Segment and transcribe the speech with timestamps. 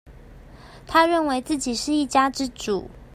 [0.87, 2.89] 他認為自己是一家之主